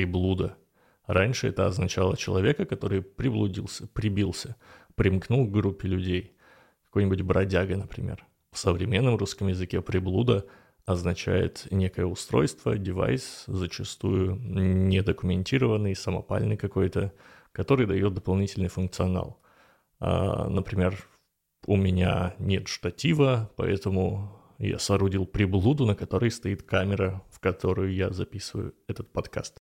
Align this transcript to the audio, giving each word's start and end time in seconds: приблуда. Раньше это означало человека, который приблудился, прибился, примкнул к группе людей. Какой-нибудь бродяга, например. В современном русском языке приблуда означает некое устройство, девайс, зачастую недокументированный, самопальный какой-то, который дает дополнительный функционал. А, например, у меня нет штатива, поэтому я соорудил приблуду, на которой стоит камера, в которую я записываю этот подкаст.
приблуда. 0.00 0.56
Раньше 1.06 1.48
это 1.48 1.66
означало 1.66 2.16
человека, 2.16 2.64
который 2.64 3.02
приблудился, 3.02 3.86
прибился, 3.88 4.56
примкнул 4.94 5.46
к 5.46 5.50
группе 5.50 5.88
людей. 5.88 6.36
Какой-нибудь 6.86 7.20
бродяга, 7.20 7.76
например. 7.76 8.24
В 8.50 8.58
современном 8.58 9.16
русском 9.16 9.48
языке 9.48 9.82
приблуда 9.82 10.46
означает 10.86 11.66
некое 11.70 12.06
устройство, 12.06 12.78
девайс, 12.78 13.44
зачастую 13.46 14.36
недокументированный, 14.36 15.94
самопальный 15.94 16.56
какой-то, 16.56 17.12
который 17.52 17.86
дает 17.86 18.14
дополнительный 18.14 18.68
функционал. 18.68 19.42
А, 19.98 20.48
например, 20.48 20.96
у 21.66 21.76
меня 21.76 22.34
нет 22.38 22.68
штатива, 22.68 23.50
поэтому 23.56 24.32
я 24.58 24.78
соорудил 24.78 25.26
приблуду, 25.26 25.84
на 25.84 25.94
которой 25.94 26.30
стоит 26.30 26.62
камера, 26.62 27.22
в 27.30 27.38
которую 27.38 27.92
я 27.92 28.10
записываю 28.10 28.74
этот 28.88 29.12
подкаст. 29.12 29.58